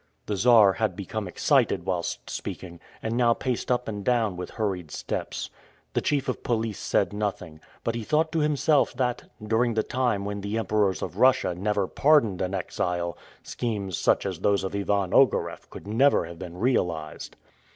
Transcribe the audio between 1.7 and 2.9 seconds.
whilst speaking,